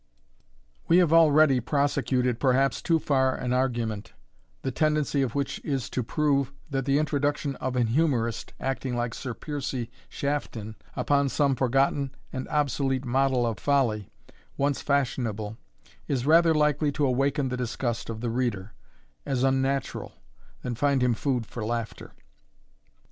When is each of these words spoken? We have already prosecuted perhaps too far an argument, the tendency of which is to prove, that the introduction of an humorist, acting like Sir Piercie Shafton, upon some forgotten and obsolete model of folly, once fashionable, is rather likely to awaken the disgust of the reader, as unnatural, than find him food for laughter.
We 0.87 0.97
have 0.97 1.13
already 1.13 1.59
prosecuted 1.59 2.39
perhaps 2.39 2.81
too 2.81 2.97
far 2.97 3.35
an 3.35 3.53
argument, 3.53 4.13
the 4.63 4.71
tendency 4.71 5.21
of 5.21 5.35
which 5.35 5.63
is 5.63 5.91
to 5.91 6.01
prove, 6.01 6.51
that 6.71 6.85
the 6.85 6.97
introduction 6.97 7.55
of 7.57 7.75
an 7.75 7.85
humorist, 7.85 8.55
acting 8.59 8.95
like 8.95 9.13
Sir 9.13 9.35
Piercie 9.35 9.91
Shafton, 10.09 10.73
upon 10.95 11.29
some 11.29 11.55
forgotten 11.55 12.15
and 12.33 12.47
obsolete 12.47 13.05
model 13.05 13.45
of 13.45 13.59
folly, 13.59 14.09
once 14.57 14.81
fashionable, 14.81 15.57
is 16.07 16.25
rather 16.25 16.55
likely 16.55 16.91
to 16.93 17.05
awaken 17.05 17.49
the 17.49 17.55
disgust 17.57 18.09
of 18.09 18.21
the 18.21 18.31
reader, 18.31 18.73
as 19.23 19.43
unnatural, 19.43 20.13
than 20.63 20.73
find 20.73 21.03
him 21.03 21.13
food 21.13 21.45
for 21.45 21.63
laughter. 21.63 22.13